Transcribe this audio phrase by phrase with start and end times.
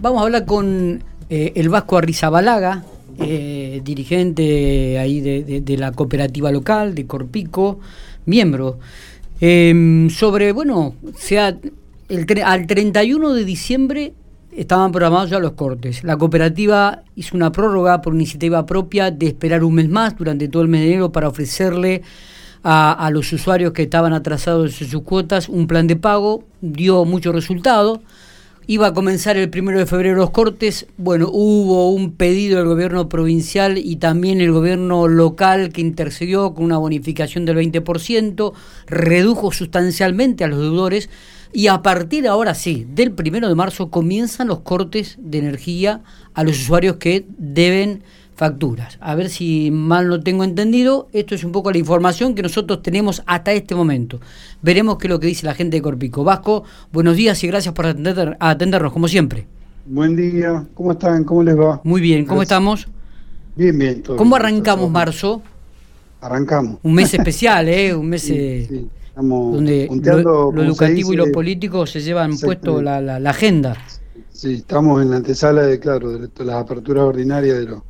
[0.00, 2.84] Vamos a hablar con eh, el Vasco Arrizabalaga,
[3.18, 7.80] eh, dirigente ahí de, la cooperativa local, de Corpico,
[8.24, 8.78] miembro.
[9.42, 11.58] Em, sobre, bueno, sea,
[12.46, 14.14] al 31 de diciembre
[14.56, 16.02] estaban programados ya los cortes.
[16.02, 20.62] La cooperativa hizo una prórroga por iniciativa propia de esperar un mes más durante todo
[20.62, 22.00] el mes de enero para ofrecerle
[22.62, 27.32] a, los usuarios que estaban atrasados en sus cuotas un plan de pago, dio mucho
[27.32, 28.00] resultado.
[28.70, 30.86] Iba a comenzar el primero de febrero los cortes.
[30.96, 36.66] Bueno, hubo un pedido del gobierno provincial y también el gobierno local que intercedió con
[36.66, 38.52] una bonificación del 20%,
[38.86, 41.10] redujo sustancialmente a los deudores
[41.52, 46.04] y a partir de ahora sí, del primero de marzo comienzan los cortes de energía
[46.34, 48.04] a los usuarios que deben
[48.40, 48.96] facturas.
[49.02, 52.80] A ver si mal no tengo entendido, esto es un poco la información que nosotros
[52.80, 54.18] tenemos hasta este momento.
[54.62, 56.24] Veremos qué es lo que dice la gente de Corpico.
[56.24, 59.46] Vasco, buenos días y gracias por atender, atendernos, como siempre.
[59.84, 61.24] Buen día, ¿cómo están?
[61.24, 61.82] ¿Cómo les va?
[61.84, 62.88] Muy bien, ¿cómo estamos?
[63.56, 64.02] Bien, bien.
[64.16, 65.42] ¿Cómo arrancamos marzo?
[66.22, 66.78] Arrancamos.
[66.82, 67.94] Un mes especial, ¿eh?
[67.94, 68.86] Un mes eh,
[69.16, 69.86] donde
[70.24, 73.76] lo, educativo y lo político se llevan puesto la, la, agenda.
[74.32, 77.82] Sí, estamos en la antesala de, claro, de las aperturas ordinarias de los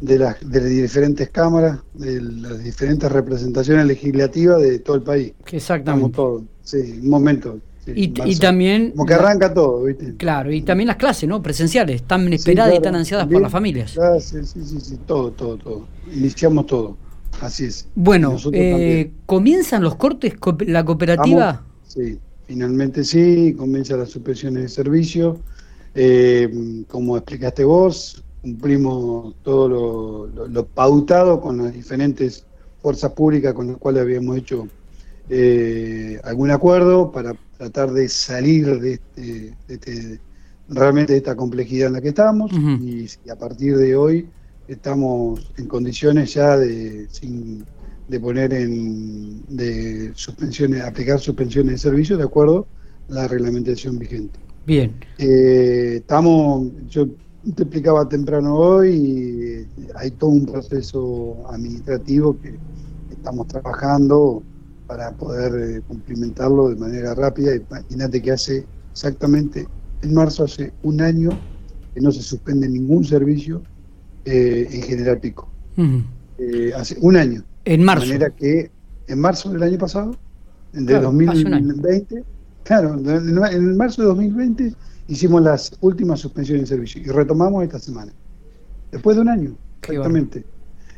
[0.00, 5.32] de las, de las diferentes cámaras, de las diferentes representaciones legislativas de todo el país.
[5.50, 6.06] Exactamente.
[6.06, 7.58] Estamos todos, sí, un momento.
[7.86, 8.90] y, también...
[8.92, 10.14] Como que arranca todo, ¿viste?
[10.16, 11.42] Claro, y también las clases, ¿no?
[11.42, 13.96] Presenciales, tan esperadas y tan ansiadas por las familias.
[14.20, 15.86] sí, sí, sí, todo, todo, todo.
[16.12, 16.96] Iniciamos todo,
[17.40, 17.88] así es.
[17.94, 20.34] Bueno, eh, ¿comienzan los cortes
[20.66, 21.64] la cooperativa?
[21.86, 25.38] sí, finalmente sí, comienza las suspensiones de servicio.
[25.94, 32.44] Eh, como explicaste vos, cumplimos todo lo, pautado con las diferentes
[32.82, 34.68] fuerzas públicas con las cuales habíamos hecho
[35.30, 40.20] eh, algún acuerdo para tratar de salir de, este, este,
[40.68, 42.52] realmente de esta complejidad en la que estamos.
[42.52, 44.28] Y, a partir de hoy
[44.68, 47.64] estamos en condiciones ya de sin
[48.08, 52.66] de poner en de suspensiones aplicar suspensiones de servicio de acuerdo
[53.08, 54.38] a la reglamentación vigente.
[54.66, 54.92] Bien.
[55.16, 57.06] Eh, estamos yo
[57.52, 59.66] te explicaba temprano hoy,
[59.96, 62.54] hay todo un proceso administrativo que
[63.10, 64.42] estamos trabajando
[64.86, 67.54] para poder eh, cumplimentarlo de manera rápida.
[67.54, 69.66] Imagínate que hace exactamente,
[70.02, 71.30] en marzo hace un año
[71.94, 73.62] que no se suspende ningún servicio
[74.24, 75.48] eh, en General Pico.
[76.38, 77.44] Eh, hace un año.
[77.64, 78.06] En marzo.
[78.06, 78.70] De manera que
[79.06, 80.16] en marzo del año pasado,
[80.72, 82.24] de 2020,
[82.64, 84.74] claro, en marzo de 2020
[85.08, 88.12] hicimos las últimas suspensiones de servicio y retomamos esta semana.
[88.90, 90.44] Después de un año, exactamente.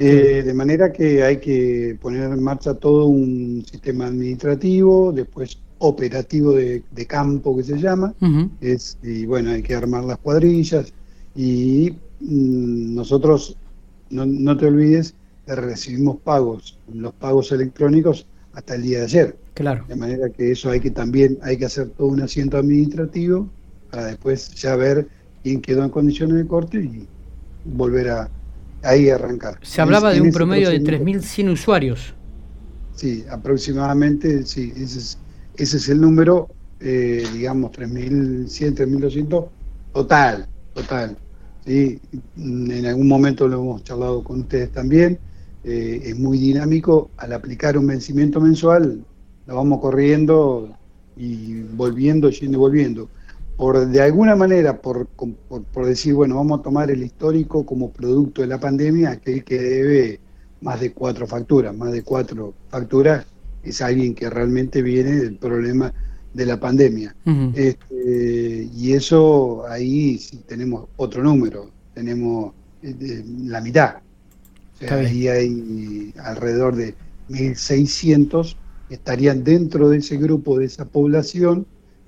[0.00, 6.52] Eh, de manera que hay que poner en marcha todo un sistema administrativo, después operativo
[6.52, 8.14] de, campo que se llama,
[8.60, 10.92] es, y bueno, hay que armar las cuadrillas
[11.34, 13.56] y mm, nosotros,
[14.10, 15.14] no, no te olvides,
[15.46, 18.26] recibimos pagos, los pagos electrónicos
[18.58, 19.36] hasta el día de ayer.
[19.54, 19.84] Claro.
[19.88, 23.48] De manera que eso hay que también, hay que hacer todo un asiento administrativo
[23.90, 25.06] para después ya ver
[25.44, 27.06] quién quedó en condiciones de corte y
[27.64, 28.30] volver a
[28.82, 29.58] ahí arrancar.
[29.62, 32.14] Se hablaba de un promedio de 3.100 usuarios.
[32.96, 35.18] Sí, aproximadamente, sí, ese es,
[35.56, 36.48] ese es el número,
[36.80, 39.48] eh, digamos, 3.100, 3.200,
[39.94, 41.16] total, total.
[41.64, 42.00] ¿sí?
[42.36, 45.16] En algún momento lo hemos charlado con ustedes también,
[45.64, 49.04] eh, es muy dinámico, al aplicar un vencimiento mensual,
[49.46, 50.76] lo vamos corriendo
[51.16, 53.08] y volviendo, yendo y volviendo
[53.58, 58.40] por de alguna manera, por, por, decir, bueno, vamos a tomar el histórico como producto
[58.40, 60.20] de la pandemia, aquel que debe
[60.60, 63.26] más de cuatro facturas, más de cuatro facturas
[63.64, 65.92] es alguien que realmente viene del problema
[66.32, 67.16] de la pandemia.
[67.52, 72.52] Este, y eso ahí sí tenemos otro número, tenemos
[72.82, 73.96] eh, la mitad.
[74.88, 76.94] Ahí hay alrededor de
[77.28, 78.56] 1.600
[78.88, 81.66] que estarían dentro de ese grupo, de esa población,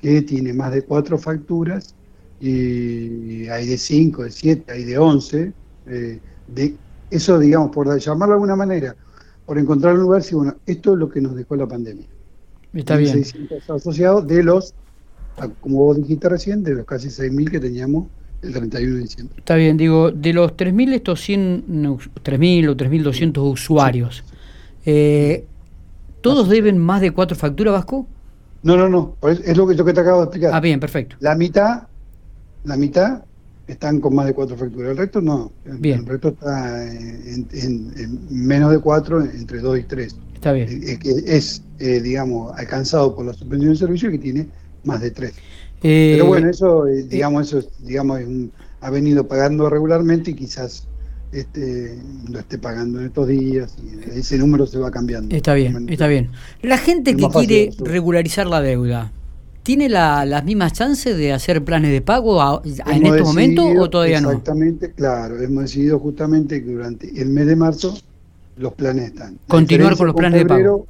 [0.00, 1.94] que tiene más de cuatro facturas
[2.40, 5.52] y hay de cinco, de siete, hay de once.
[5.86, 6.18] Eh,
[6.48, 6.74] de,
[7.10, 8.96] eso, digamos, por llamarlo de alguna manera,
[9.44, 12.06] por encontrar un lugar, sí, bueno, esto es lo que nos dejó la pandemia.
[12.72, 13.22] Está bien.
[13.68, 14.74] asociados de los,
[15.60, 18.06] como vos dijiste recién, de los casi 6.000 que teníamos
[18.42, 19.36] el 31 de diciembre.
[19.38, 24.24] Está bien, digo, de los 3.000, estos 100, 3.000 o 3.200 usuarios,
[24.84, 25.44] eh,
[26.20, 28.06] ¿todos deben más de cuatro facturas, Vasco?
[28.62, 30.50] No, no, no, es lo que, yo que te acabo de explicar.
[30.54, 31.16] Ah, bien, perfecto.
[31.20, 31.82] La mitad,
[32.64, 33.22] la mitad
[33.66, 35.52] están con más de cuatro fracturas, el resto no.
[35.64, 36.00] Bien.
[36.00, 37.48] El resto está en,
[38.30, 40.16] menos de cuatro, entre dos y tres.
[40.34, 40.68] Está bien.
[40.84, 44.48] Es, es eh, digamos, alcanzado por la suspensión de servicio que tiene
[44.84, 45.34] más de tres.
[45.82, 48.20] Pero bueno, eso, digamos, eso digamos,
[48.80, 50.86] ha venido pagando regularmente y quizás
[51.32, 51.98] este,
[52.30, 55.34] lo esté pagando en estos días y ese número se va cambiando.
[55.34, 56.30] Está bien, está bien.
[56.60, 59.10] La gente que quiere regularizar la deuda,
[59.62, 64.30] ¿tiene las mismas chances de hacer planes de pago en este momento o todavía no?
[64.30, 65.40] Exactamente, claro.
[65.40, 67.96] Hemos decidido justamente que durante el mes de marzo
[68.56, 69.38] los planes están.
[69.48, 70.86] Continuar con los planes de pago.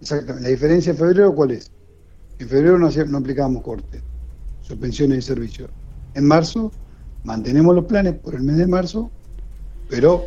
[0.00, 0.42] Exactamente.
[0.42, 1.70] La diferencia en febrero, ¿cuál es?
[2.38, 4.00] En febrero no, no aplicábamos cortes,
[4.62, 5.68] suspensiones de servicio.
[6.14, 6.72] En marzo
[7.24, 9.10] mantenemos los planes por el mes de marzo
[9.92, 10.24] pero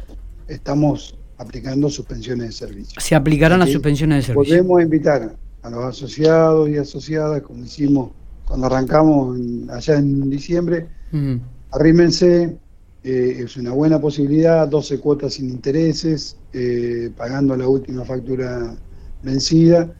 [0.48, 3.02] estamos aplicando suspensiones de servicio.
[3.02, 4.58] Se aplicarán las suspensiones de servicio.
[4.58, 8.12] Podemos invitar a los asociados y asociadas, como hicimos
[8.46, 9.40] cuando arrancamos
[9.72, 10.86] allá en diciembre,
[11.72, 12.56] arrímense,
[13.04, 18.76] eh, es una buena posibilidad, 12 cuotas sin intereses, eh, pagando la última factura
[19.24, 19.92] vencida,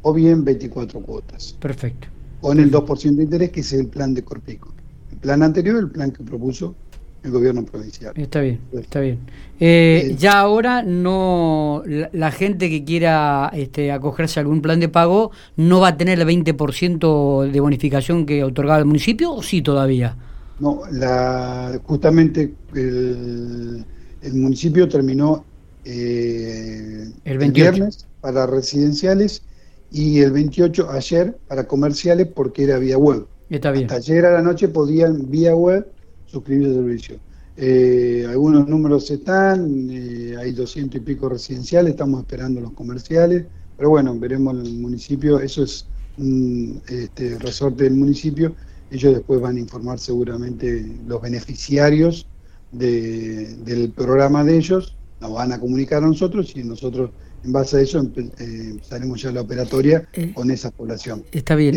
[0.00, 1.54] o bien 24 cuotas.
[1.60, 2.08] Perfecto.
[2.40, 4.72] Con el 2% de interés, que es el plan de Corpico.
[5.12, 6.74] El plan anterior, el plan que propuso
[7.22, 8.12] el gobierno provincial.
[8.16, 9.18] Está bien, está bien.
[9.58, 14.88] Eh, eh, ya ahora no la, gente que quiera este, acogerse a algún plan de
[14.88, 19.60] pago no va a tener el 20% de bonificación que otorgaba el municipio o sí
[19.60, 20.16] todavía.
[20.60, 23.84] No, la, justamente el,
[24.32, 25.44] municipio terminó
[25.84, 29.42] eh, el, viernes para residenciales
[29.90, 33.26] y el 28 ayer para comerciales porque era vía web.
[33.48, 33.84] Está bien.
[33.84, 35.86] Hasta ayer a la noche podían vía web
[36.26, 37.16] suscribirse al servicio.
[37.56, 43.44] Eh, algunos números están, eh, hay 200 y pico residenciales, estamos esperando los comerciales,
[43.76, 45.84] pero bueno, veremos el municipio, eso es
[46.16, 48.54] un este, resorte del municipio,
[48.90, 52.26] ellos después van a informar seguramente los beneficiarios
[52.72, 57.10] del programa de ellos, nos van a comunicar a nosotros y nosotros
[57.44, 61.24] en base a eso eh, empezaremos ya la operatoria con esa población.
[61.32, 61.74] Está bien.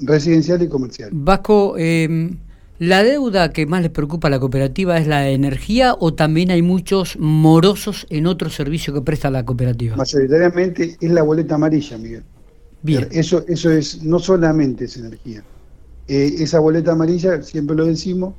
[0.00, 1.10] residencial y comercial.
[1.12, 2.30] Vasco, eh,
[2.80, 6.62] ¿La deuda que más les preocupa a la cooperativa es la energía o también hay
[6.62, 9.96] muchos morosos en otro servicio que presta la cooperativa?
[9.96, 12.22] Mayoritariamente es la boleta amarilla, Miguel.
[12.80, 13.06] Bien.
[13.10, 15.44] Eso, eso es, no solamente es energía.
[16.08, 18.32] Eh, esa boleta amarilla, siempre lo decimos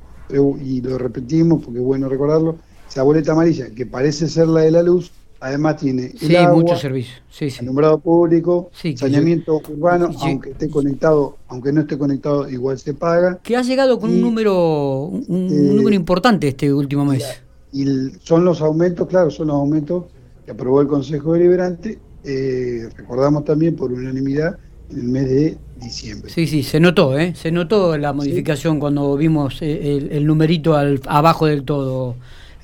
[0.60, 2.58] y lo repetimos porque es bueno recordarlo,
[2.90, 6.80] esa boleta amarilla que parece ser la de la luz, Además tiene el agua, muchos
[6.80, 12.94] servicios, sí, alumbrado público, saneamiento urbano, aunque esté conectado, aunque no esté conectado, igual se
[12.94, 13.40] paga.
[13.42, 17.42] Que ha llegado con un número un, este, número importante este último mes.
[17.72, 17.84] Y
[18.22, 20.04] son los aumentos, claro, son los aumentos
[20.44, 24.56] que aprobó el Consejo Deliberante, eh, recordamos también por unanimidad
[24.92, 26.30] en el mes de diciembre.
[26.30, 27.34] Sí, sí, se notó, ¿eh?
[27.34, 32.14] Se notó la modificación cuando vimos eh, el, el numerito al, abajo del todo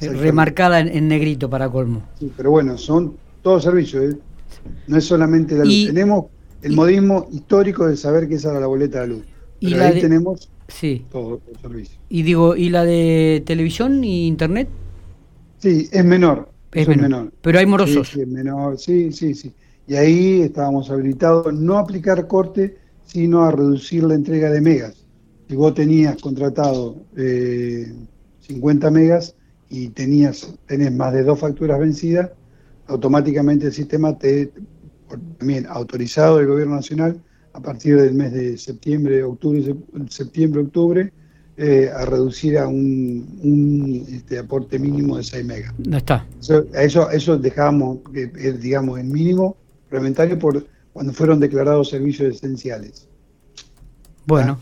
[0.01, 2.03] remarcada en, negrito para colmo.
[2.19, 4.19] Sí, pero bueno, son todos servicios, ¿eh?
[4.87, 5.87] no es solamente la luz.
[5.87, 6.27] tenemos
[6.63, 9.25] el modismo histórico de saber que esa era la boleta de luz.
[9.61, 11.05] y ahí tenemos sí.
[11.11, 11.99] todos los servicios.
[12.09, 14.69] Y digo, ¿y la de televisión y internet?
[15.59, 16.51] Sí, es menor.
[16.73, 17.33] Es menor.
[17.41, 18.11] Pero hay morosos.
[18.11, 19.53] Sí, es menor, sí, sí, sí.
[19.87, 25.07] Y ahí estábamos habilitados no a aplicar corte, sino a reducir la entrega de megas.
[25.49, 27.91] Si vos tenías contratado eh,
[28.41, 29.35] 50 megas,
[29.71, 32.31] y tenías, tenés más de dos facturas vencidas,
[32.87, 34.53] automáticamente el sistema te,
[35.39, 37.21] también autorizado del gobierno nacional,
[37.53, 39.75] a partir del mes de septiembre, octubre,
[40.09, 41.13] septiembre, octubre,
[41.57, 45.75] eh, a reducir a un, este, aporte mínimo de 6 megas.
[45.79, 46.25] No está.
[46.73, 47.99] Eso, eso, dejamos,
[48.61, 49.57] digamos, el mínimo
[49.91, 53.09] reglamentario por cuando fueron declarados servicios esenciales.
[54.27, 54.59] Bueno,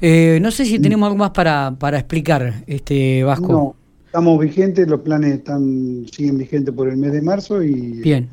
[0.00, 3.52] eh, no sé si tenemos algo más para, para explicar, este Vasco.
[3.52, 3.76] No,
[4.08, 8.26] Estamos vigentes, los planes están siguen vigentes por el mes de marzo y Bien.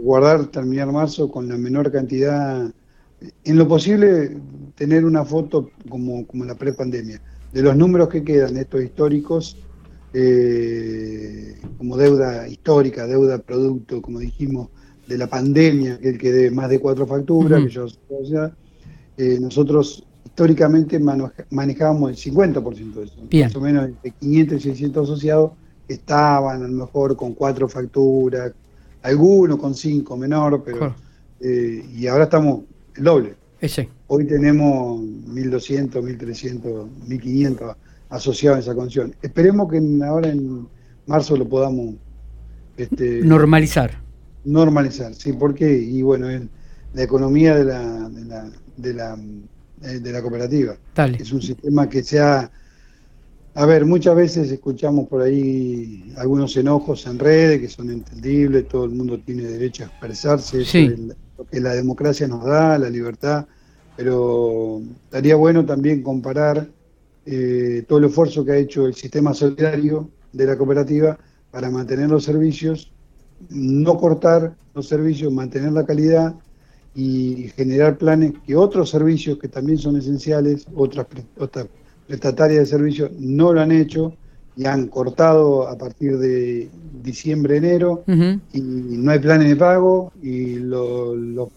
[0.00, 2.72] guardar, terminar marzo con la menor cantidad,
[3.44, 4.36] en lo posible
[4.76, 7.20] tener una foto como, como la prepandemia,
[7.52, 9.56] de los números que quedan, estos históricos,
[10.14, 14.68] eh, como deuda histórica, deuda producto, como dijimos,
[15.08, 17.88] de la pandemia, que el que debe más de cuatro facturas, que yo
[18.22, 18.56] ya,
[19.16, 20.06] eh, nosotros
[20.36, 21.00] históricamente
[21.48, 23.16] manejábamos el 50% de eso.
[23.46, 25.52] Más o menos de 500 y 600 asociados
[25.88, 28.52] estaban a lo mejor con cuatro facturas,
[29.00, 30.94] algunos con cinco menor, pero
[31.40, 32.64] eh, y ahora estamos
[32.96, 33.34] el doble.
[33.62, 33.88] Ese.
[34.08, 37.76] Hoy tenemos 1.200, 1.300, 1.500
[38.10, 39.16] asociados en esa condición.
[39.22, 40.68] Esperemos que ahora en
[41.06, 41.94] marzo lo podamos
[42.76, 44.02] este, normalizar.
[44.44, 46.28] Normalizar, sí, porque y bueno,
[46.92, 50.76] la economía de la, de la, de la eh, de la cooperativa.
[51.18, 52.50] Es un sistema que se ha...
[53.54, 58.84] A ver, muchas veces escuchamos por ahí algunos enojos en redes que son entendibles, todo
[58.84, 60.58] el mundo tiene derecho a expresarse,
[61.38, 63.46] lo que la democracia nos da, la libertad,
[63.96, 66.68] pero estaría bueno también comparar
[67.24, 71.18] eh, todo el esfuerzo que ha hecho el sistema solidario de la cooperativa
[71.50, 72.92] para mantener los servicios,
[73.48, 76.34] no cortar los servicios, mantener la calidad
[76.96, 81.06] y generar planes que otros servicios que también son esenciales, otras,
[81.38, 81.66] otras
[82.06, 84.14] prestatarias de servicios no lo han hecho
[84.56, 86.70] y han cortado a partir de
[87.02, 88.02] diciembre, enero,
[88.54, 91.50] y no hay planes de pago y los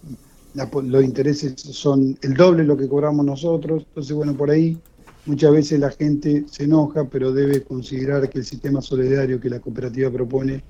[1.01, 3.85] intereses son el doble de lo que cobramos nosotros.
[3.87, 4.77] Entonces, bueno, por ahí
[5.25, 9.61] muchas veces la gente se enoja, pero debe considerar que el sistema solidario que la
[9.61, 10.61] cooperativa propone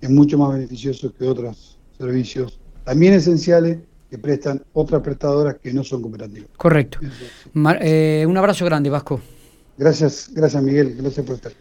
[0.00, 3.78] es mucho más beneficioso que otros servicios también esenciales
[4.10, 6.48] que prestan otras prestadoras que no son cooperativas.
[6.56, 6.98] Correcto.
[7.80, 9.20] Eh, un abrazo grande, Vasco.
[9.76, 11.52] Gracias, gracias Miguel, gracias por estar.